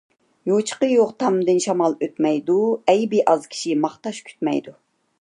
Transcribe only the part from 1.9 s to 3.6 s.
ئۆتمەيدۇ، ئەيىبى ئاز